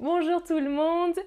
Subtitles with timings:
[0.00, 1.18] Bonjour tout le monde.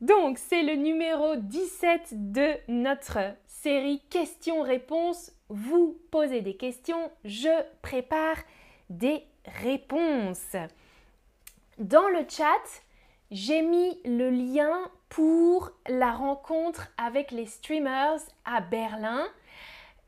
[0.00, 5.30] Donc, c'est le numéro 17 de notre série questions-réponses.
[5.48, 8.38] Vous posez des questions, je prépare
[8.90, 9.22] des
[9.62, 10.56] réponses.
[11.78, 12.82] Dans le chat,
[13.30, 14.76] j'ai mis le lien
[15.08, 19.28] pour la rencontre avec les streamers à Berlin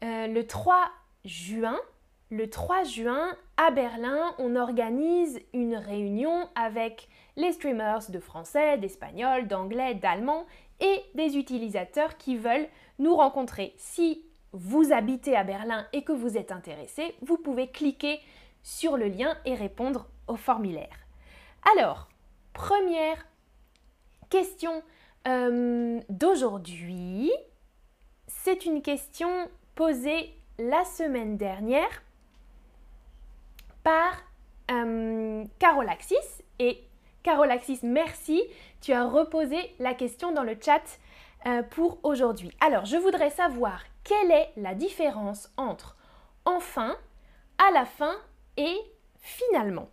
[0.03, 0.91] euh, le 3
[1.25, 1.79] juin.
[2.33, 7.09] Le 3 juin, à Berlin, on organise une réunion avec
[7.41, 10.47] les streamers de français, d'espagnol, d'anglais, d'allemand
[10.81, 13.75] et des utilisateurs qui veulent nous rencontrer.
[13.79, 14.23] Si
[14.53, 18.21] vous habitez à Berlin et que vous êtes intéressé, vous pouvez cliquer
[18.62, 21.07] sur le lien et répondre au formulaire.
[21.75, 22.09] Alors,
[22.53, 23.27] première
[24.29, 24.83] question
[25.27, 27.33] euh, d'aujourd'hui,
[28.27, 29.31] c'est une question
[29.75, 32.03] posée la semaine dernière
[33.83, 34.12] par
[34.70, 36.84] euh, Carolaxis et
[37.23, 38.42] Carolaxis, merci.
[38.80, 40.83] Tu as reposé la question dans le chat
[41.47, 42.50] euh, pour aujourd'hui.
[42.61, 45.97] Alors, je voudrais savoir quelle est la différence entre
[46.45, 46.97] enfin,
[47.58, 48.14] à la fin
[48.56, 48.77] et
[49.20, 49.89] finalement?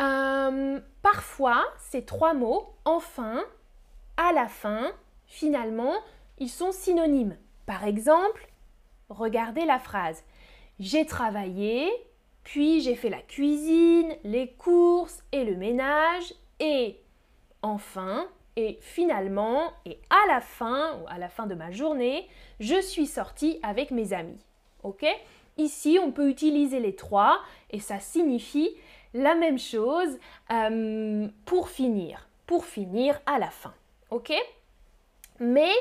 [0.00, 3.42] Euh, parfois, ces trois mots, enfin,
[4.16, 4.92] à la fin,
[5.26, 5.94] finalement,
[6.38, 7.36] ils sont synonymes.
[7.66, 8.48] Par exemple,
[9.08, 10.22] regardez la phrase.
[10.78, 11.90] J'ai travaillé,
[12.46, 16.32] puis j'ai fait la cuisine, les courses et le ménage.
[16.60, 16.96] Et
[17.60, 22.28] enfin, et finalement, et à la fin, ou à la fin de ma journée,
[22.60, 24.38] je suis sortie avec mes amis.
[24.84, 25.04] Ok?
[25.58, 27.40] Ici, on peut utiliser les trois
[27.72, 28.70] et ça signifie
[29.12, 30.16] la même chose
[30.52, 32.28] euh, pour finir.
[32.46, 33.74] Pour finir à la fin.
[34.10, 34.32] Ok?
[35.40, 35.74] Mais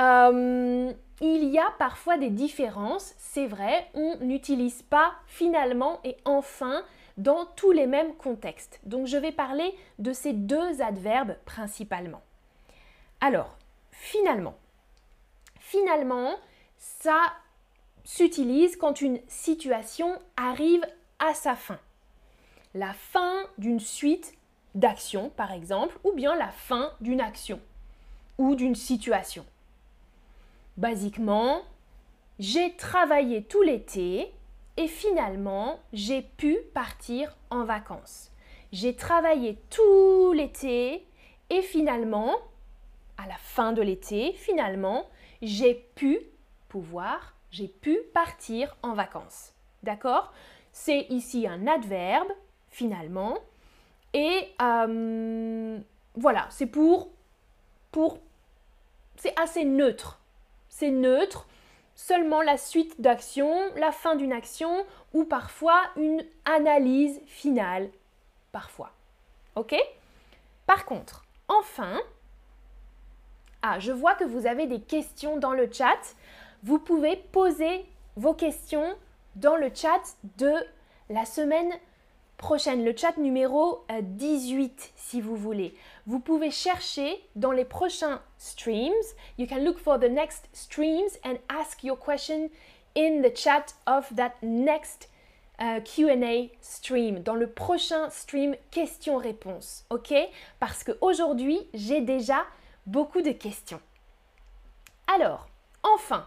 [0.00, 6.82] euh, il y a parfois des différences, c'est vrai, on n'utilise pas finalement et enfin
[7.16, 8.80] dans tous les mêmes contextes.
[8.84, 12.20] Donc je vais parler de ces deux adverbes principalement.
[13.20, 13.56] Alors,
[13.92, 14.54] finalement.
[15.58, 16.36] Finalement,
[16.78, 17.18] ça
[18.04, 20.86] s'utilise quand une situation arrive
[21.18, 21.78] à sa fin.
[22.74, 24.34] La fin d'une suite
[24.74, 27.58] d'actions, par exemple, ou bien la fin d'une action
[28.36, 29.46] ou d'une situation.
[30.76, 31.62] Basiquement,
[32.38, 34.30] j'ai travaillé tout l'été
[34.76, 38.30] et finalement, j'ai pu partir en vacances.
[38.72, 41.06] J'ai travaillé tout l'été
[41.48, 42.36] et finalement,
[43.16, 45.06] à la fin de l'été, finalement,
[45.40, 46.20] j'ai pu
[46.68, 49.54] pouvoir, j'ai pu partir en vacances.
[49.82, 50.34] D'accord?
[50.72, 52.30] C'est ici un adverbe,
[52.68, 53.38] finalement.
[54.12, 55.78] Et euh,
[56.16, 57.12] voilà, c'est pour,
[57.92, 58.18] pour...
[59.16, 60.20] C'est assez neutre
[60.78, 61.46] c'est neutre,
[61.94, 67.88] seulement la suite d'actions, la fin d'une action ou parfois une analyse finale.
[68.52, 68.92] Parfois.
[69.54, 69.74] Ok?
[70.66, 71.98] Par contre, enfin,
[73.62, 76.14] ah, je vois que vous avez des questions dans le chat.
[76.62, 78.96] Vous pouvez poser vos questions
[79.34, 80.02] dans le chat
[80.36, 80.52] de
[81.08, 81.72] la semaine
[82.36, 85.74] prochaine, le chat numéro 18 euh, si vous voulez.
[86.06, 88.92] Vous pouvez chercher dans les prochains streams.
[89.38, 92.48] You can look for the next streams and ask your question
[92.94, 95.08] in the chat of that next
[95.58, 100.14] uh, Q&A stream, dans le prochain stream questions-réponses, ok?
[100.60, 102.44] Parce qu'aujourd'hui, j'ai déjà
[102.86, 103.80] beaucoup de questions.
[105.12, 105.48] Alors,
[105.82, 106.26] enfin,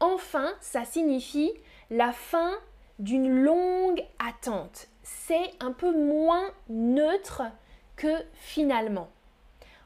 [0.00, 1.52] enfin, ça signifie
[1.90, 2.52] la fin
[2.98, 4.88] d'une longue attente.
[5.02, 7.42] C'est un peu moins neutre
[7.96, 9.08] que finalement.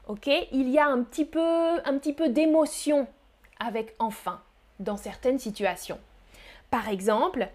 [0.07, 3.07] Ok Il y a un petit peu, d'émotion
[3.59, 4.41] avec enfin
[4.79, 5.99] dans certaines situations.
[6.71, 7.49] Par exemple,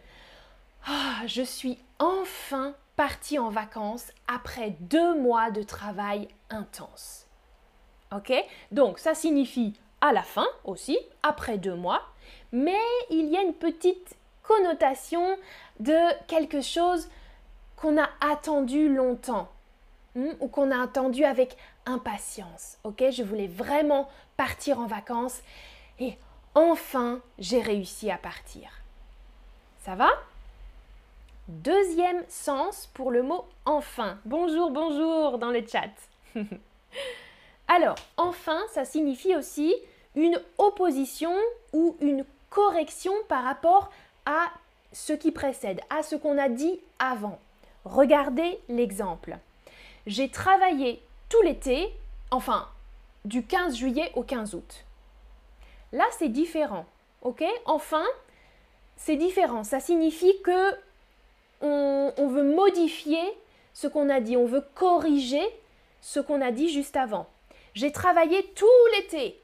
[0.87, 7.27] ah, je suis enfin partie en vacances après deux mois de travail intense.
[8.15, 8.33] Ok
[8.71, 12.03] Donc ça signifie à la fin aussi, après deux mois,
[12.53, 12.79] mais
[13.11, 15.37] il y a une petite connotation
[15.81, 17.09] de quelque chose
[17.77, 19.49] qu'on a attendu longtemps.
[20.15, 21.57] Hmm, ou qu'on a attendu avec
[21.87, 22.79] impatience.
[22.85, 25.41] Ok, je voulais vraiment partir en vacances
[25.99, 26.17] et
[26.55, 28.71] enfin j'ai réussi à partir.
[29.85, 30.09] Ça va?
[31.49, 34.19] Deuxième sens pour le mot enfin.
[34.25, 35.91] Bonjour, bonjour dans le chat.
[37.69, 39.75] Alors, enfin, ça signifie aussi
[40.15, 41.35] une opposition
[41.73, 43.91] ou une correction par rapport
[44.27, 44.47] à
[44.93, 47.39] ce qui précède, à ce qu'on a dit avant.
[47.85, 49.37] Regardez l'exemple.
[50.07, 51.93] J'ai travaillé tout l'été,
[52.31, 52.69] enfin
[53.25, 54.85] du 15 juillet au 15 août.
[55.93, 56.87] Là, c'est différent.
[57.23, 57.43] OK?
[57.65, 58.05] Enfin,
[58.97, 59.65] c'est différent.
[59.65, 60.77] Ça signifie que
[61.61, 63.23] on, veut modifier
[63.73, 65.43] ce qu'on a dit, on veut corriger
[66.03, 67.27] ce qu'on a dit juste avant.
[67.73, 68.67] J'ai travaillé tout
[68.97, 69.41] l'été.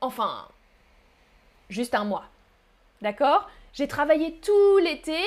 [0.00, 0.46] Enfin,
[1.68, 2.24] juste un mois.
[3.00, 3.50] D'accord?
[3.72, 5.18] J'ai travaillé tout l'été,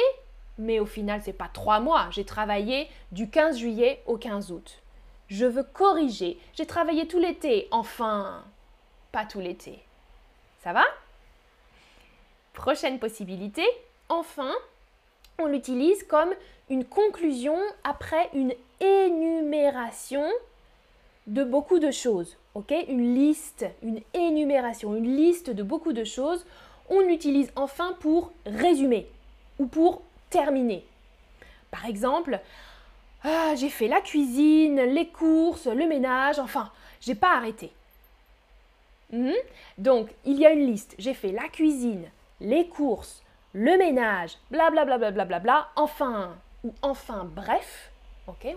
[0.58, 2.08] mais au final, c'est pas trois mois.
[2.12, 4.82] J'ai travaillé du 15 juillet au 15 août.
[5.28, 6.38] Je veux corriger.
[6.54, 7.68] J'ai travaillé tout l'été.
[7.72, 8.44] Enfin,
[9.12, 9.80] pas tout l'été.
[10.64, 10.84] Ça va?
[12.54, 13.64] Prochaine possibilité.
[14.08, 14.52] Enfin,
[15.40, 16.30] on l'utilise comme
[16.70, 20.26] une conclusion après une énumération
[21.28, 22.38] de beaucoup de choses.
[22.54, 22.74] ok?
[22.88, 26.46] Une liste, une énumération, une liste de beaucoup de choses.
[26.90, 29.08] On l'utilise enfin pour résumer
[29.58, 30.04] ou pour
[31.72, 32.40] Par exemple,
[33.24, 36.72] ah, j'ai fait la cuisine, les courses, le ménage, enfin,
[37.02, 37.72] j'ai pas arrêté.
[39.12, 39.32] Hmm?
[39.78, 40.96] Donc, il y a une liste.
[41.00, 42.06] J'ai fait la cuisine,
[42.42, 43.24] les courses,
[43.54, 47.92] le ménage, blablabla, bla, bla, bla, bla, enfin, ou enfin, bref.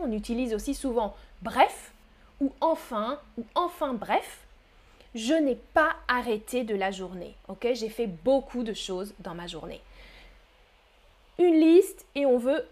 [0.00, 1.92] On utilise aussi souvent bref,
[2.40, 4.40] ou enfin, ou enfin, bref.
[5.14, 7.34] Je n'ai pas arrêté de la journée.
[7.48, 9.80] Ok, j'ai fait beaucoup de choses dans ma journée.
[11.38, 12.66] Une liste et on veut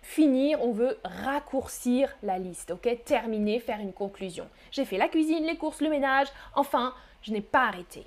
[0.00, 2.88] finir, on veut raccourcir la liste, ok?
[3.04, 4.48] Terminer, faire une conclusion.
[4.70, 8.06] J'ai fait la cuisine, les courses, le ménage, enfin, je n'ai pas arrêté.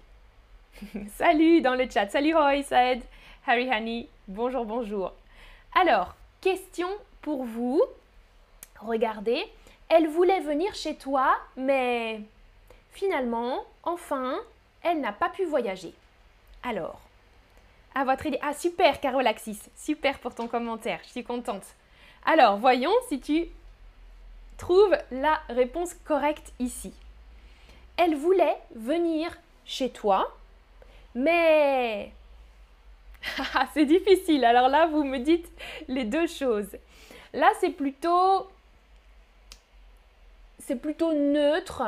[1.16, 3.04] Salut dans le chat, salut Roy, Saed,
[3.46, 5.14] Harry Honey, bonjour, bonjour.
[5.80, 6.90] Alors, question
[7.22, 7.82] pour vous.
[8.80, 9.44] Regardez,
[9.90, 12.22] elle voulait venir chez toi, mais
[12.92, 14.40] finalement, enfin,
[14.82, 15.94] elle n'a pas pu voyager.
[16.64, 17.00] Alors,
[17.96, 18.40] à votre idée.
[18.42, 19.60] Ah, super, Carolaxis.
[19.76, 21.00] Super pour ton commentaire.
[21.04, 21.64] Je suis contente.
[22.26, 23.46] Alors, voyons si tu
[24.58, 26.94] trouves la réponse correcte ici.
[27.98, 30.36] Elle voulait venir chez toi,
[31.16, 32.12] mais...
[33.54, 34.46] Ah, c'est difficile.
[34.46, 35.48] Alors là, vous me dites
[35.88, 36.78] les deux choses.
[37.34, 38.48] Là, c'est plutôt...
[40.60, 41.84] C'est plutôt neutre.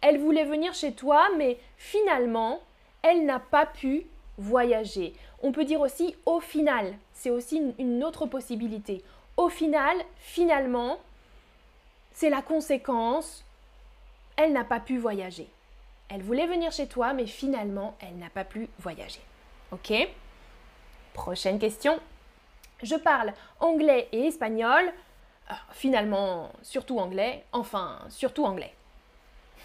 [0.00, 2.60] Elle voulait venir chez toi, mais finalement,
[3.02, 4.06] elle n'a pas pu
[4.38, 5.14] voyager.
[5.42, 6.94] On peut dire aussi au final.
[7.12, 9.02] C'est aussi une autre possibilité.
[9.36, 10.98] Au final, finalement,
[12.12, 13.44] c'est la conséquence.
[14.36, 15.48] Elle n'a pas pu voyager.
[16.08, 19.20] Elle voulait venir chez toi, mais finalement, elle n'a pas pu voyager.
[19.72, 19.92] Ok?
[21.12, 21.98] Prochaine question.
[22.82, 24.92] Je parle anglais et espagnol.
[25.50, 27.44] Euh, finalement, surtout anglais.
[27.52, 28.74] Enfin, surtout anglais.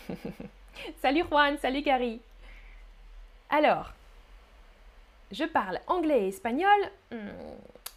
[1.01, 2.21] salut Juan, salut Carrie.
[3.50, 3.94] Alors,
[5.31, 6.80] je parle anglais et espagnol,
[7.12, 7.18] hmm,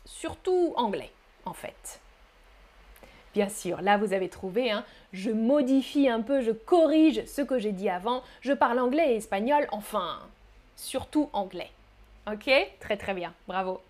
[0.04, 1.10] surtout anglais
[1.44, 2.00] en fait.
[3.34, 7.58] Bien sûr, là vous avez trouvé, hein, je modifie un peu, je corrige ce que
[7.58, 10.18] j'ai dit avant, je parle anglais et espagnol, enfin,
[10.76, 11.70] surtout anglais.
[12.30, 12.50] Ok?
[12.78, 13.80] Très très bien, bravo.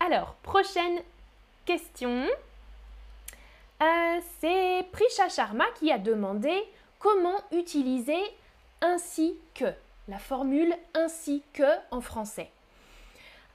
[0.00, 1.00] Alors, prochaine
[1.64, 2.26] question.
[3.82, 6.52] Euh, c'est Prisha Sharma qui a demandé
[6.98, 8.20] comment utiliser
[8.80, 9.72] ainsi que,
[10.08, 12.50] la formule ainsi que en français.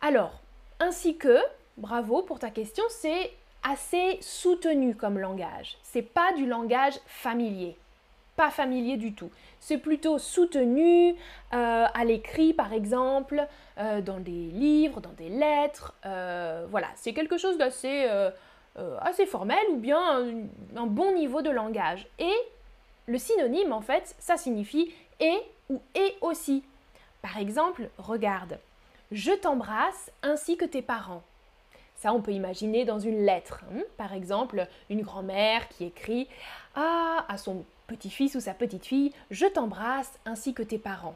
[0.02, 0.42] Alors,
[0.80, 1.38] ainsi que,
[1.78, 3.32] bravo pour ta question, c'est
[3.64, 5.78] assez soutenu comme langage.
[5.84, 7.78] C'est pas du langage familier.
[8.36, 9.30] Pas familier du tout.
[9.60, 11.16] C'est plutôt soutenu euh,
[11.94, 13.46] à l'écrit, par exemple,
[13.78, 15.94] euh, dans des livres, dans des lettres.
[16.06, 18.08] Euh, voilà, c'est quelque chose d'assez
[19.02, 22.08] assez formel ou bien un, un bon niveau de langage.
[22.20, 22.34] Et
[23.06, 25.38] le synonyme, en fait, ça signifie et
[25.72, 26.64] ou et aussi.
[27.22, 28.60] Par exemple, regarde,
[29.12, 31.24] je t'embrasse ainsi que tes parents.
[31.96, 33.64] Ça, on peut imaginer dans une lettre.
[33.72, 33.84] Hein.
[33.98, 36.28] Par exemple, une grand-mère qui écrit
[36.76, 41.16] ah, à son petit-fils ou sa petite-fille, je t'embrasse ainsi que tes parents.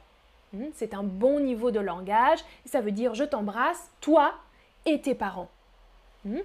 [0.56, 0.68] Hein.
[0.74, 2.40] C'est un bon niveau de langage.
[2.66, 4.36] Ça veut dire je t'embrasse, toi
[4.86, 5.50] et tes parents.
[6.28, 6.42] Hein.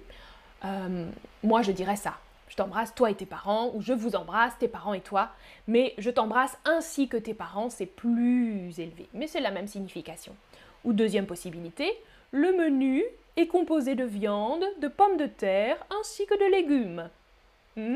[0.65, 1.07] Euh,
[1.43, 2.15] moi, je dirais ça.
[2.51, 5.29] Je t'embrasse, toi et tes parents, ou je vous embrasse, tes parents et toi.
[5.69, 9.07] Mais je t'embrasse ainsi que tes parents, c'est plus élevé.
[9.13, 10.35] Mais c'est la même signification.
[10.83, 11.89] Ou deuxième possibilité,
[12.31, 13.05] le menu
[13.37, 17.09] est composé de viande, de pommes de terre ainsi que de légumes.
[17.77, 17.95] Hmm?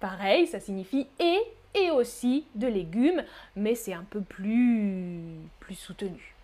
[0.00, 1.42] Pareil, ça signifie et
[1.74, 3.24] et aussi de légumes,
[3.56, 5.20] mais c'est un peu plus,
[5.60, 6.34] plus soutenu.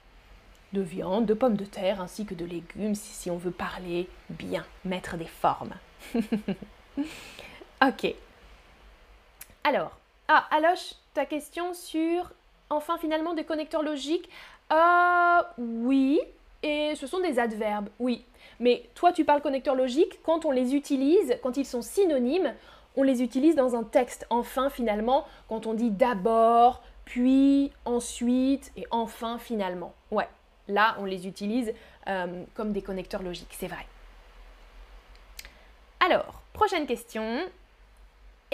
[0.75, 4.67] De viande, de pommes de terre ainsi que de légumes si, on veut parler bien,
[4.85, 5.73] mettre des formes.
[7.83, 8.15] ok.
[9.65, 12.33] Alors, ah, Aloche, ta question sur
[12.71, 14.29] enfin finalement des connecteurs logiques.
[14.73, 16.21] Euh, oui,
[16.63, 18.25] et ce sont des adverbes, oui.
[18.61, 22.55] Mais toi, tu parles connecteur logique, quand on les utilise, quand ils sont synonymes,
[22.97, 24.27] on les utilise dans un texte.
[24.31, 29.95] Enfin, finalement, quand on dit d'abord, puis, ensuite et enfin, finalement.
[30.11, 30.29] Ouais,
[30.67, 31.73] là, on les utilise
[32.09, 33.87] euh, comme des connecteurs logiques, c'est vrai.
[36.01, 37.41] Alors, prochaine question.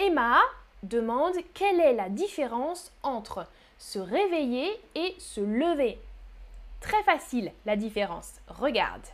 [0.05, 0.39] Emma
[0.83, 3.47] demande quelle est la différence entre
[3.79, 5.97] se réveiller et se lever.
[6.79, 8.33] Très facile la différence.
[8.47, 9.05] Regarde.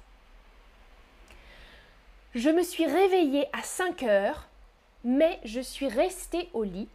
[2.36, 4.48] Je me suis réveillée à 5 heures,
[5.06, 6.90] mais je suis restée au lit.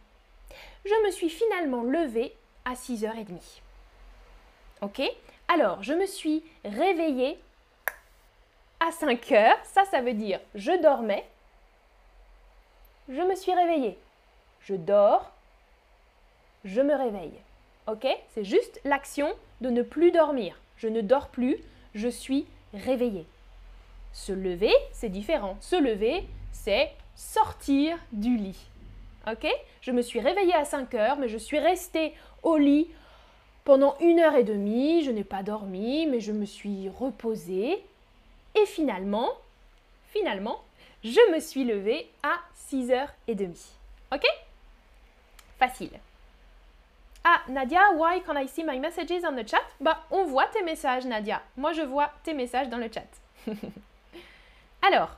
[0.85, 2.35] Je me suis finalement levée
[2.65, 3.39] à 6h30.
[4.81, 5.01] Ok?
[5.47, 7.39] Alors, je me suis réveillée
[8.79, 9.57] à 5 heures.
[9.63, 11.25] Ça, ça veut dire je dormais.
[13.09, 13.97] Je me suis réveillée.
[14.59, 15.31] Je dors.
[16.65, 17.39] Je me réveille.
[17.87, 18.05] Ok?
[18.29, 20.59] C'est juste l'action de ne plus dormir.
[20.75, 21.57] Je ne dors plus.
[21.95, 23.25] Je suis réveillée.
[24.11, 25.57] Se lever, c'est différent.
[25.61, 28.59] Se lever, c'est sortir du lit.
[29.31, 29.47] Ok?
[29.81, 32.89] Je me suis réveillée à 5 heures, mais je suis restée au lit
[33.63, 35.03] pendant une heure et demie.
[35.03, 37.83] Je n'ai pas dormi, mais je me suis reposée.
[38.55, 39.29] Et finalement,
[40.09, 40.61] finalement,
[41.03, 42.39] je me suis levée à
[42.69, 43.55] 6h30.
[44.13, 44.25] Ok?
[45.59, 45.99] Facile.
[47.23, 49.63] Ah, Nadia, why can I see my messages on the chat?
[49.81, 51.41] Bah, on voit tes messages, Nadia.
[51.57, 53.07] Moi, je vois tes messages dans le chat.
[54.81, 55.17] Alors,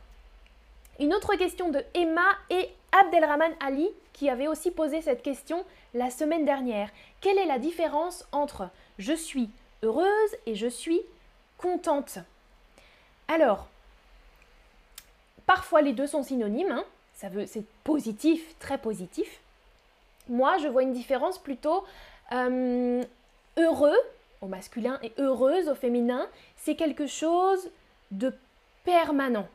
[1.00, 6.10] une autre question de Emma et Abdelrahman Ali qui avait aussi posé cette question la
[6.10, 6.90] semaine dernière.
[7.22, 9.50] Quelle est la différence entre je suis
[9.82, 11.02] heureuse et je suis
[11.58, 12.20] contente?
[13.30, 13.69] Alors,
[15.50, 16.86] parfois les deux sont synonymes, hein.
[17.16, 19.40] ça veut, c'est positif, très positif.
[20.28, 21.84] Moi, je vois une différence plutôt
[22.34, 23.04] euh,
[23.58, 23.98] heureux
[24.42, 26.28] au masculin et heureuse au féminin.
[26.56, 27.72] C'est quelque chose
[28.12, 28.32] de
[28.84, 29.48] permanent.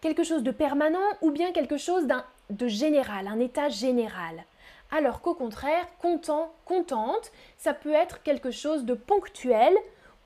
[0.00, 2.08] Quelque chose de permanent ou bien quelque chose
[2.48, 4.42] de général, un état général.
[4.90, 9.74] Alors qu'au contraire, content, contente, ça peut être quelque chose de ponctuel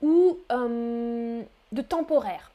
[0.01, 1.41] ou euh,
[1.73, 2.52] de temporaire.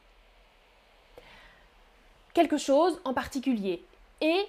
[2.33, 3.83] Quelque chose en particulier.
[4.21, 4.45] Et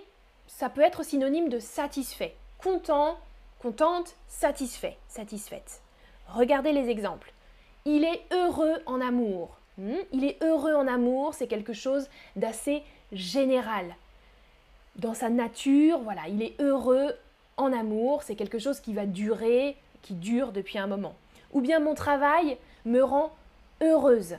[0.47, 2.35] ça peut être synonyme de satisfait.
[2.59, 3.19] Content,
[3.61, 5.81] contente, satisfait, satisfaite.
[6.29, 7.33] Regardez les exemples.
[7.85, 9.57] Il est heureux en amour.
[9.79, 9.95] Hmm?
[10.13, 12.83] Il est heureux en amour, c'est quelque chose d'assez
[13.13, 13.95] général.
[14.97, 17.15] Dans sa nature, voilà, il est heureux
[17.57, 21.15] en amour, c'est quelque chose qui va durer, qui dure depuis un moment.
[21.53, 23.33] Ou bien mon travail me rend
[23.83, 24.37] heureuse.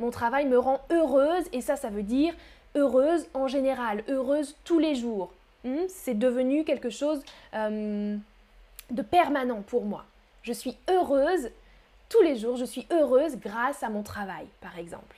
[0.00, 2.34] Mon travail me rend heureuse et ça, ça veut dire
[2.74, 5.32] heureuse en général, heureuse tous les jours.
[5.64, 5.86] Hmm?
[5.88, 7.22] C'est devenu quelque chose
[7.54, 8.16] euh,
[8.90, 10.04] de permanent pour moi.
[10.42, 11.50] Je suis heureuse
[12.08, 15.16] tous les jours, je suis heureuse grâce à mon travail, par exemple.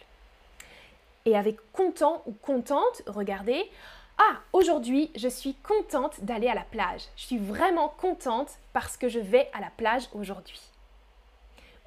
[1.24, 3.68] Et avec content ou contente, regardez,
[4.18, 7.02] ah, aujourd'hui, je suis contente d'aller à la plage.
[7.16, 10.60] Je suis vraiment contente parce que je vais à la plage aujourd'hui.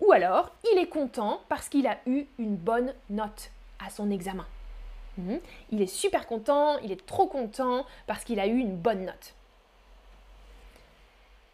[0.01, 3.49] Ou alors, il est content parce qu'il a eu une bonne note
[3.83, 4.45] à son examen.
[5.17, 5.37] Hmm?
[5.71, 9.33] Il est super content, il est trop content parce qu'il a eu une bonne note.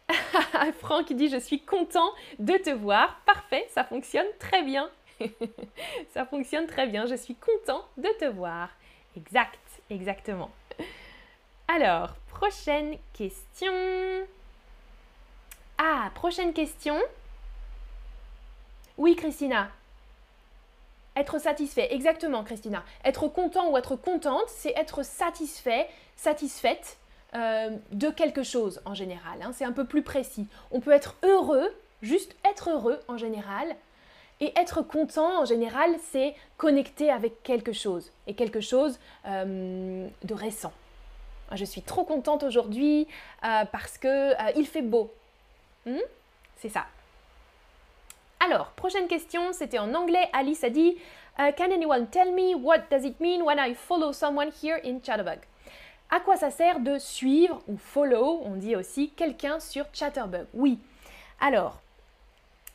[0.80, 3.20] Franck dit je suis content de te voir.
[3.24, 4.90] Parfait, ça fonctionne très bien.
[6.12, 8.68] ça fonctionne très bien, je suis content de te voir.
[9.16, 9.58] Exact,
[9.90, 10.50] exactement.
[11.68, 13.72] Alors, prochaine question.
[15.78, 17.00] Ah, prochaine question.
[18.98, 19.70] Oui, Christina.
[21.16, 22.84] Être satisfait, exactement, Christina.
[23.04, 26.98] Être content ou être contente, c'est être satisfait, satisfaite
[27.34, 29.40] euh, de quelque chose en général.
[29.42, 29.52] Hein.
[29.52, 30.46] c'est un peu plus précis.
[30.72, 33.76] On peut être heureux, juste être heureux en général.
[34.40, 38.10] Et être content en général, c'est connecter avec quelque chose.
[38.26, 40.72] Et quelque chose euh, de récent.
[41.52, 43.06] Je suis trop contente aujourd'hui
[43.44, 45.12] euh, parce que il fait beau.
[45.86, 45.98] Hmm?
[46.56, 46.86] c'est ça.
[48.44, 50.28] Alors, prochaine question, c'était en anglais.
[50.34, 50.98] Alice a dit
[51.38, 55.38] Can anyone tell me what does it mean when I follow someone here in Chatterbug?
[56.10, 60.46] À quoi ça sert de suivre ou follow, on dit aussi, quelqu'un sur Chatterbug?
[60.52, 60.78] Oui.
[61.40, 61.80] Alors,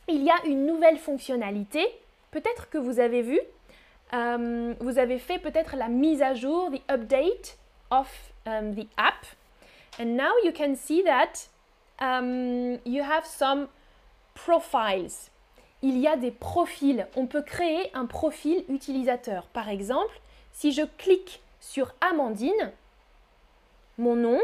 [0.08, 1.86] il y a une nouvelle fonctionnalité,
[2.32, 3.38] peut-être que vous avez vu,
[4.12, 7.56] euh, vous avez fait peut-être la mise à jour, the update
[7.92, 8.08] of
[8.44, 9.24] um, the app.
[10.00, 11.48] And now you can see that
[12.00, 13.68] um, you have some
[14.34, 15.29] profiles.
[15.82, 17.06] Il y a des profils.
[17.16, 19.46] On peut créer un profil utilisateur.
[19.46, 20.20] Par exemple,
[20.52, 22.72] si je clique sur Amandine,
[23.98, 24.38] mon nom,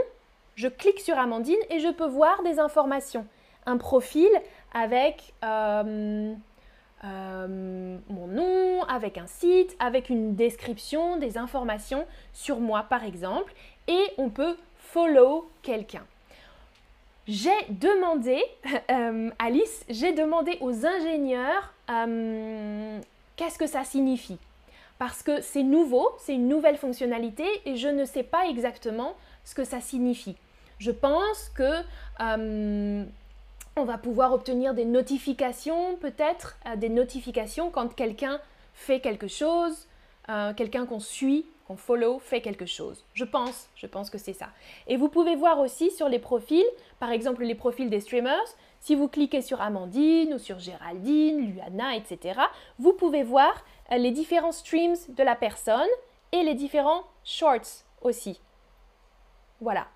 [0.55, 3.27] je clique sur Amandine et je peux voir des informations.
[3.67, 4.29] Un profil
[4.73, 6.35] avec euh,
[7.05, 13.53] euh, mon nom, avec un site, avec une description, des informations sur moi par exemple.
[13.89, 16.07] Et on peut follow quelqu'un.
[17.27, 18.43] J'ai demandé,
[18.91, 21.73] euh, Alice, j'ai demandé aux ingénieurs
[23.37, 24.39] qu'est-ce que ça signifie.
[24.99, 29.15] parce que c'est nouveau, c'est une nouvelle fonctionnalité et je ne sais pas exactement
[29.45, 30.37] ce que ça signifie.
[30.79, 31.83] Je pense que
[32.21, 33.05] euh,
[33.77, 38.41] on va pouvoir obtenir des notifications, peut-être euh, des notifications quand quelqu'un
[38.75, 39.87] fait quelque chose,
[40.29, 43.05] euh, quelqu'un qu'on suit, qu'on follow, fait quelque chose.
[43.15, 44.49] Je pense, je pense que c'est ça.
[44.87, 46.65] Et vous pouvez voir aussi sur les profils,
[47.01, 48.47] par exemple les profils des streamers,
[48.81, 52.41] si vous cliquez sur Amandine ou sur Géraldine, Luana, etc.,
[52.79, 55.89] vous pouvez voir euh, les différents streams de la personne
[56.33, 58.41] et les différents shorts aussi.
[59.61, 59.87] Voilà,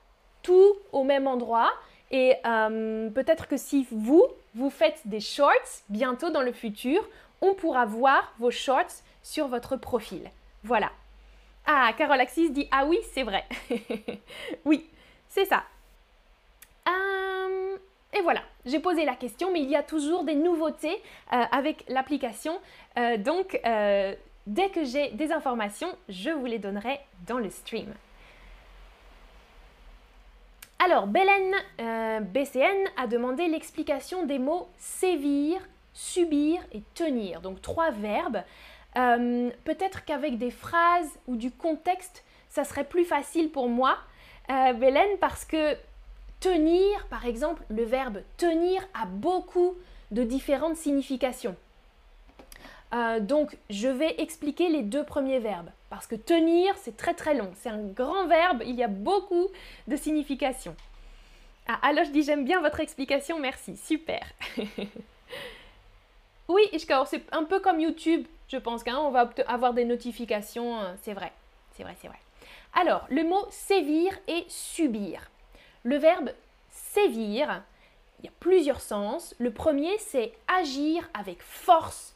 [0.43, 1.71] tout au même endroit.
[2.11, 4.25] Et euh, peut-être que si vous,
[4.55, 7.09] vous faites des shorts bientôt dans le futur,
[7.41, 10.31] on pourra voir vos shorts sur votre profil.
[10.65, 10.91] Voilà.
[11.73, 13.45] Ah, Carole Axis dit Ah oui, c'est vrai.
[14.65, 14.89] oui,
[15.29, 15.63] c'est ça.
[16.89, 17.77] Euh,
[18.13, 21.01] et voilà, j'ai posé la question, mais il y a toujours des nouveautés
[21.33, 22.59] euh, avec l'application.
[22.99, 23.61] Euh, donc,
[24.49, 26.99] dès que j'ai des informations, je vous les donnerai
[27.29, 27.95] dans le stream.
[30.85, 31.55] Alors, Belen
[32.33, 35.61] BCN a demandé l'explication des mots sévir,
[35.93, 37.41] subir et tenir.
[37.43, 38.43] Donc, trois verbes.
[38.95, 43.99] Peut-être qu'avec des phrases ou du contexte, ça serait plus facile pour moi,
[44.49, 45.77] Belen, parce que
[46.41, 49.75] Tenir, par exemple, le verbe tenir a beaucoup
[50.11, 51.55] de différentes significations.
[52.95, 55.71] Euh, donc, je vais expliquer les deux premiers verbes.
[55.91, 57.51] Parce que tenir, c'est très très long.
[57.57, 59.49] C'est un grand verbe, il y a beaucoup
[59.87, 60.75] de significations.
[61.69, 64.27] Ah, alors je dis j'aime bien votre explication, merci, super.
[66.49, 71.15] oui, c'est un peu comme YouTube, je pense qu'on va avoir des notifications, euh, c'est
[71.15, 71.33] vrai,
[71.77, 72.19] c'est vrai, c'est vrai.
[72.75, 75.31] Alors, le mot sévir et subir.
[75.85, 76.31] Le verbe
[76.69, 77.63] sévir,
[78.19, 79.35] il y a plusieurs sens.
[79.39, 82.15] Le premier, c'est agir avec force,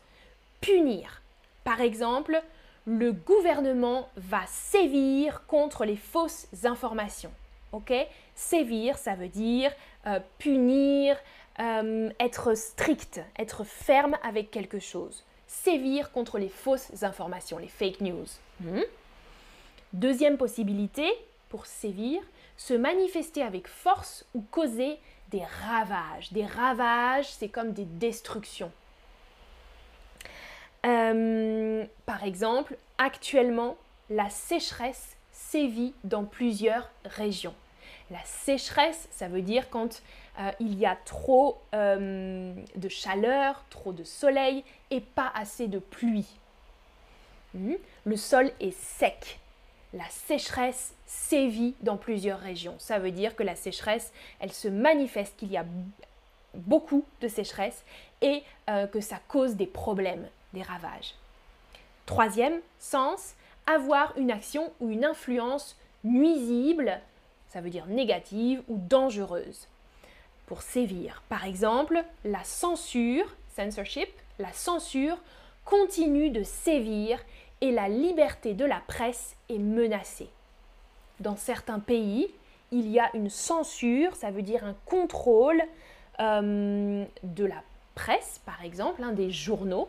[0.60, 1.22] punir.
[1.62, 2.42] Par exemple,
[2.86, 7.32] le gouvernement va sévir contre les fausses informations.
[7.72, 7.92] Ok?
[8.34, 9.72] Sévir, ça veut dire
[10.06, 11.16] euh, punir,
[11.60, 15.24] euh, être strict, être ferme avec quelque chose.
[15.62, 18.26] Sévir contre les fausses informations, les fake news.
[18.60, 18.82] Hmm?
[19.92, 21.06] Deuxième possibilité
[21.48, 22.20] pour sévir,
[22.56, 24.98] se manifester avec force ou causer
[25.30, 26.32] des ravages.
[26.32, 28.72] Des ravages, c'est comme des destructions.
[30.84, 33.76] Euh, par exemple, actuellement,
[34.10, 37.54] la sécheresse sévit dans plusieurs régions.
[38.10, 40.02] La sécheresse, ça veut dire quand
[40.38, 45.78] euh, il y a trop euh, de chaleur, trop de soleil et pas assez de
[45.78, 46.28] pluie.
[47.54, 47.74] Hmm?
[48.04, 49.38] Le sol est sec
[49.94, 52.74] la sécheresse sévit dans plusieurs régions.
[52.78, 55.64] Ça veut dire que la sécheresse, elle se manifeste, qu'il y a
[56.54, 57.84] beaucoup de sécheresse
[58.20, 61.14] et euh, que ça cause des problèmes, des ravages.
[62.06, 63.34] Troisième sens,
[63.66, 67.00] avoir une action ou une influence nuisible,
[67.54, 69.68] ça veut dire négative ou dangereuse.
[70.46, 74.08] Pour sévir, par exemple, la censure, censorship,
[74.40, 75.16] la censure
[75.64, 77.20] continue de sévir
[77.60, 80.28] et la liberté de la presse est menacée.
[81.20, 82.28] Dans certains pays,
[82.72, 85.62] il y a une censure, ça veut dire un contrôle
[86.18, 87.62] euh, de la
[87.94, 89.88] presse, par exemple, hein, des journaux.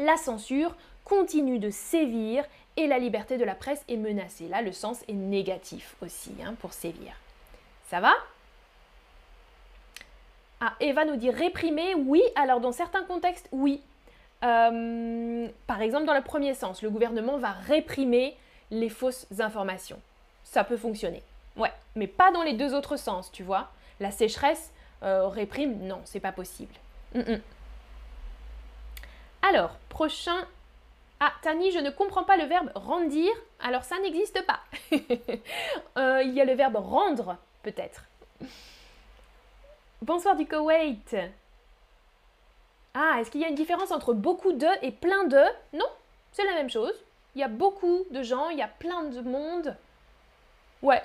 [0.00, 0.74] La censure
[1.04, 2.44] continue de sévir
[2.76, 4.48] et la liberté de la presse est menacée.
[4.48, 7.12] Là, le sens est négatif aussi hein, pour sévir.
[7.88, 8.12] Ça va?
[10.60, 12.22] Ah, Eva nous dit réprimer, oui.
[12.34, 13.82] Alors, dans certains contextes, oui.
[14.42, 18.36] Euh, par exemple, dans le premier sens, le gouvernement va réprimer
[18.70, 20.00] les fausses informations.
[20.44, 21.22] Ça peut fonctionner.
[21.56, 23.70] Ouais, mais pas dans les deux autres sens, tu vois.
[24.00, 26.74] La sécheresse euh, réprime, non, c'est pas possible.
[29.42, 30.46] Alors, prochain.
[31.18, 33.30] Ah, Tani, je ne comprends pas le verbe rendir.
[33.60, 34.60] Alors, ça n'existe pas.
[35.98, 38.04] Euh, il y a le verbe rendre, peut-être.
[40.02, 41.16] Bonsoir du Koweït.
[42.92, 45.42] Ah, est-ce qu'il y a une différence entre beaucoup de et plein de?
[45.72, 45.86] Non,
[46.32, 46.94] c'est la même chose.
[47.34, 49.74] Il y a beaucoup de gens, il y a plein de monde.
[50.82, 51.02] Ouais.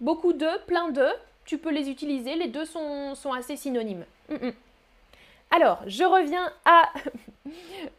[0.00, 1.08] Beaucoup de, plein de,
[1.44, 4.04] tu peux les utiliser, les deux sont, assez synonymes.
[5.50, 6.92] Alors, je reviens à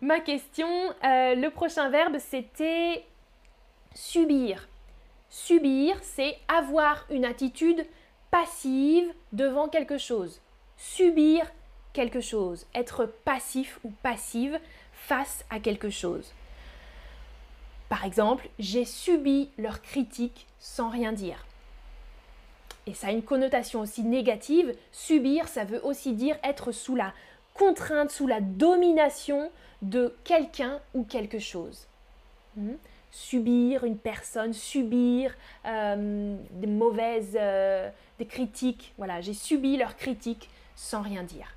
[0.02, 0.68] ma question.
[1.04, 3.06] Euh, le prochain verbe, c'était
[3.94, 4.68] subir.
[5.30, 7.86] Subir, c'est avoir une attitude
[8.32, 10.42] passive devant quelque chose
[10.84, 11.46] subir
[11.94, 14.60] quelque chose, être passif ou passive
[14.92, 16.34] face à quelque chose.
[17.90, 21.46] Par exemple, j'ai subi leurs critiques sans rien dire.
[22.86, 24.76] Et ça a une connotation aussi négative.
[24.92, 27.14] Subir, ça veut aussi dire être sous la
[27.54, 31.88] contrainte, sous la domination de quelqu'un ou quelque chose.
[32.56, 32.74] Hmm?
[33.12, 35.36] Subir une personne, subir
[35.66, 38.94] euh, des mauvaises euh, des critiques.
[38.98, 41.54] Voilà, j'ai subi leurs critiques sans rien dire.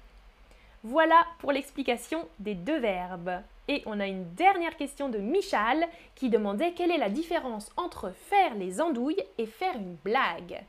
[0.82, 3.42] Voilà pour l'explication des deux verbes.
[3.68, 8.12] Et on a une dernière question de Michal qui demandait quelle est la différence entre
[8.28, 10.62] faire les andouilles et faire une blague.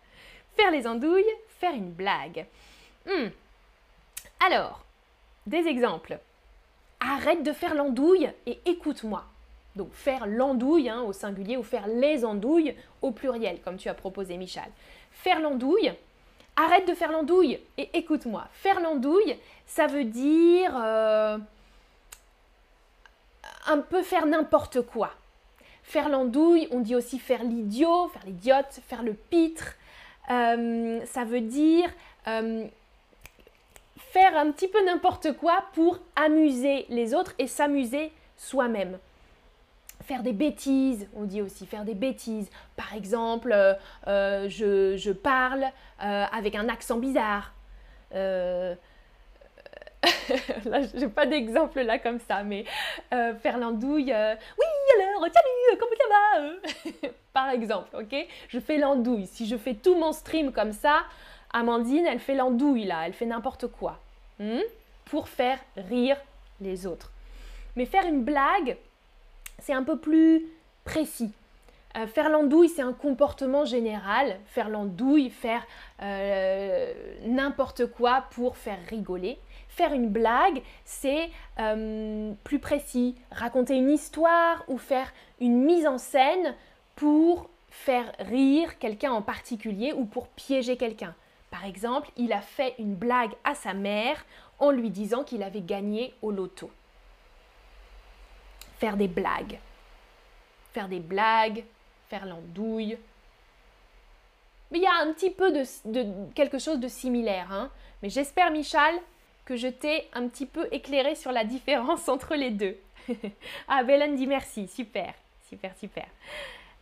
[0.56, 1.24] Faire les andouilles,
[1.60, 2.48] faire une blague.
[3.06, 3.28] Hmm.
[4.46, 4.84] Alors,
[5.48, 6.20] des exemples.
[7.00, 9.24] Arrête de faire l'andouille et écoute-moi.
[9.76, 13.94] Donc faire l'andouille hein, au singulier ou faire les andouilles au pluriel, comme tu as
[13.94, 14.70] proposé Michal.
[15.12, 15.94] Faire l'andouille,
[16.56, 18.48] arrête de faire l'andouille et écoute-moi.
[18.54, 21.38] Faire l'andouille, ça veut dire euh,
[23.68, 25.12] un peu faire n'importe quoi.
[25.84, 29.76] Faire l'andouille, on dit aussi faire l'idiot, faire l'idiote, faire le pitre.
[30.30, 31.90] Euh, ça veut dire
[32.28, 32.66] euh,
[34.12, 38.98] faire un petit peu n'importe quoi pour amuser les autres et s'amuser soi-même.
[40.04, 42.50] Faire des bêtises, on dit aussi faire des bêtises.
[42.76, 43.54] Par exemple,
[44.08, 45.66] euh, je, parle
[46.00, 47.54] avec un accent bizarre.
[50.66, 52.66] là, j'ai pas d'exemple là comme ça, mais
[53.14, 54.12] euh, faire l'andouille.
[54.14, 54.66] Euh, oui,
[55.04, 58.28] alors, salut, comment ça va Par exemple, ok?
[58.48, 59.28] Je fais l'andouille.
[59.28, 61.02] Si je fais tout mon stream comme ça,
[61.52, 64.00] Amandine, elle fait l'andouille là, elle fait n'importe quoi.
[64.40, 64.60] Hmm?
[65.10, 66.18] pour faire rire
[66.62, 67.12] les autres.
[67.76, 68.78] Mais faire une blague,
[69.60, 70.46] c'est un peu plus
[70.84, 71.32] précis.
[71.98, 74.40] Euh, faire l'andouille, c'est un comportement général.
[74.48, 75.66] Faire l'andouille, faire
[77.26, 79.38] n'importe quoi pour faire rigoler.
[79.70, 81.30] Faire une blague, c'est
[81.60, 83.16] euh, plus précis.
[83.32, 86.56] Raconter une histoire ou faire une mise en scène
[86.96, 91.14] pour faire rire quelqu'un en particulier ou pour piéger quelqu'un.
[91.58, 94.24] Par exemple, il a fait une blague à sa mère
[94.60, 96.70] en lui disant qu'il avait gagné au loto.
[98.78, 99.58] Faire des blagues.
[100.72, 101.64] Faire des blagues,
[102.10, 102.96] faire l'andouille.
[104.70, 105.64] Mais il y a un petit peu de,
[106.36, 107.52] quelque chose de similaire.
[107.52, 107.72] Hein.
[108.04, 108.94] Mais j'espère, Michal,
[109.44, 112.78] que je t'ai un petit peu éclairé sur la différence entre les deux.
[113.68, 115.12] ah, Belen dit merci, super,
[115.50, 116.06] super, super.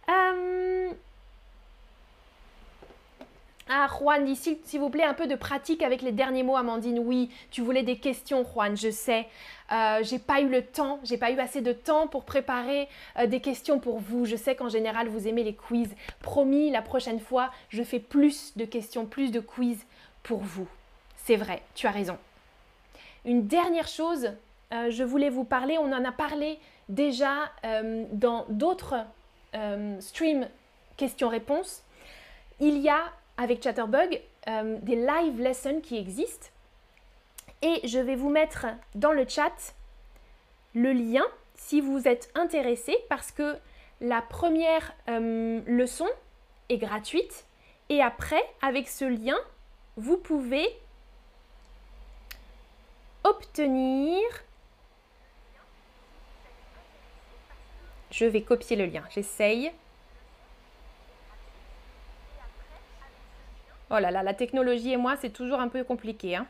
[0.10, 0.92] Euh,
[3.67, 6.99] ah, Juan dit s'il vous plaît un peu de pratique avec les derniers mots, Amandine.
[6.99, 9.28] Oui, tu voulais des questions, Juan, je sais.
[9.71, 13.25] Euh, j'ai pas eu le temps, j'ai pas eu assez de temps pour préparer euh,
[13.25, 14.25] des questions pour vous.
[14.25, 15.89] Je sais qu'en général vous aimez les quiz.
[16.21, 19.84] Promis, la prochaine fois, je fais plus de questions, plus de quiz
[20.21, 20.67] pour vous.
[21.17, 22.19] C'est vrai, tu as raison.
[23.25, 24.30] Une dernière chose,
[24.73, 27.51] euh, je voulais vous parler, on en a parlé déjà
[28.12, 28.93] dans d'autres
[29.99, 30.47] streams
[30.97, 31.82] questions-réponses.
[32.60, 32.99] Il y a
[33.38, 36.48] avec Chatterbug des live lessons qui existent
[37.62, 39.74] et je vais vous mettre dans le chat
[40.74, 41.24] le lien
[41.56, 43.58] si vous êtes intéressé parce que
[44.02, 46.08] la première leçon
[46.69, 47.45] est gratuite
[47.89, 49.38] et après avec ce lien
[49.98, 50.67] vous pouvez
[53.24, 54.21] obtenir.
[58.12, 59.04] Je vais copier le lien.
[59.10, 59.71] J'essaye.
[63.91, 66.36] Oh là là, la technologie et moi, c'est toujours un peu compliqué.
[66.36, 66.48] Hein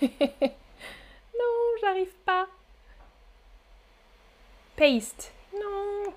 [0.02, 0.08] non,
[1.80, 2.46] j'arrive pas.
[4.76, 5.32] Paste.
[5.54, 6.12] Non.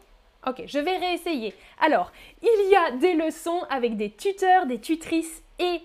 [0.48, 1.56] Ok, je vais réessayer.
[1.80, 5.82] Alors, il y a des leçons avec des tuteurs, des tutrices et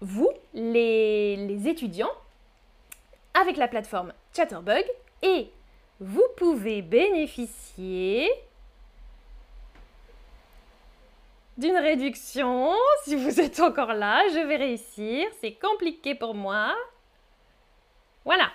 [0.00, 2.10] vous, les, les étudiants,
[3.34, 4.84] avec la plateforme Chatterbug
[5.22, 5.50] et
[6.00, 8.28] vous pouvez bénéficier
[11.56, 12.72] d'une réduction.
[13.04, 15.26] Si vous êtes encore là, je vais réussir.
[15.40, 16.74] C'est compliqué pour moi.
[18.24, 18.50] Voilà.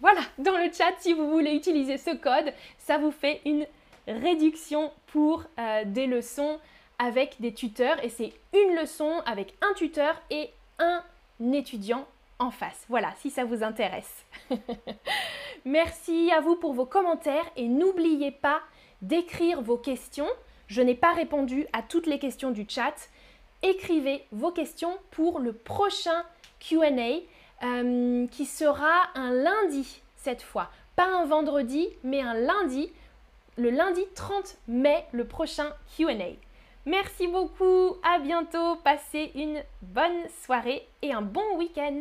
[0.00, 3.66] Voilà, dans le chat, si vous voulez utiliser ce code, ça vous fait une
[4.06, 6.58] réduction pour euh, des leçons
[6.98, 8.02] avec des tuteurs.
[8.02, 11.02] Et c'est une leçon avec un tuteur et un
[11.52, 12.06] étudiant
[12.38, 12.84] en face.
[12.88, 14.24] Voilà, si ça vous intéresse.
[15.64, 18.60] Merci à vous pour vos commentaires et n'oubliez pas
[19.02, 20.28] d'écrire vos questions.
[20.70, 22.94] Je n'ai pas répondu à toutes les questions du chat.
[23.62, 26.22] Écrivez vos questions pour le prochain
[26.60, 26.92] QA
[27.64, 30.70] euh, qui sera un lundi cette fois.
[30.94, 32.92] Pas un vendredi, mais un lundi,
[33.56, 36.14] le lundi 30 mai, le prochain QA.
[36.86, 42.00] Merci beaucoup, à bientôt, passez une bonne soirée et un bon week-end.